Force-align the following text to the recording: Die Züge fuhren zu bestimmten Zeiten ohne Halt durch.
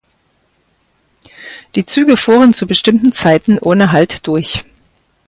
Die 1.75 1.85
Züge 1.85 2.17
fuhren 2.17 2.55
zu 2.55 2.65
bestimmten 2.65 3.11
Zeiten 3.13 3.59
ohne 3.59 3.91
Halt 3.91 4.25
durch. 4.25 4.65